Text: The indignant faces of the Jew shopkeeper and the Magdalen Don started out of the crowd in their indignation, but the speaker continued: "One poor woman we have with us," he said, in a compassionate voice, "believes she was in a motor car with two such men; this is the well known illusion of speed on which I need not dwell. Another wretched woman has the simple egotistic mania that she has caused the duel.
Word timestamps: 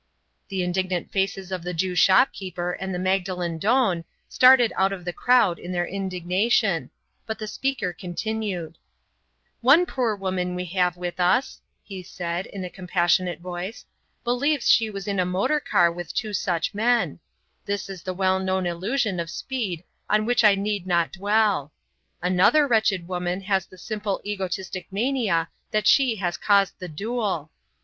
The 0.47 0.63
indignant 0.63 1.11
faces 1.11 1.51
of 1.51 1.61
the 1.61 1.75
Jew 1.75 1.93
shopkeeper 1.93 2.71
and 2.71 2.91
the 2.91 2.97
Magdalen 2.97 3.59
Don 3.59 4.03
started 4.27 4.73
out 4.75 4.91
of 4.91 5.05
the 5.05 5.13
crowd 5.13 5.59
in 5.59 5.71
their 5.71 5.85
indignation, 5.85 6.89
but 7.27 7.37
the 7.37 7.45
speaker 7.45 7.93
continued: 7.93 8.79
"One 9.61 9.85
poor 9.85 10.15
woman 10.15 10.55
we 10.55 10.65
have 10.65 10.97
with 10.97 11.19
us," 11.19 11.61
he 11.83 12.01
said, 12.01 12.47
in 12.47 12.65
a 12.65 12.69
compassionate 12.71 13.41
voice, 13.41 13.85
"believes 14.23 14.71
she 14.71 14.89
was 14.89 15.07
in 15.07 15.19
a 15.19 15.23
motor 15.23 15.59
car 15.59 15.91
with 15.91 16.15
two 16.15 16.33
such 16.33 16.73
men; 16.73 17.19
this 17.67 17.87
is 17.87 18.01
the 18.01 18.11
well 18.15 18.39
known 18.39 18.65
illusion 18.65 19.19
of 19.19 19.29
speed 19.29 19.83
on 20.09 20.25
which 20.25 20.43
I 20.43 20.55
need 20.55 20.87
not 20.87 21.11
dwell. 21.13 21.71
Another 22.23 22.65
wretched 22.65 23.07
woman 23.07 23.41
has 23.41 23.67
the 23.67 23.77
simple 23.77 24.19
egotistic 24.25 24.91
mania 24.91 25.49
that 25.69 25.85
she 25.85 26.15
has 26.15 26.37
caused 26.37 26.79
the 26.79 26.87
duel. 26.89 27.51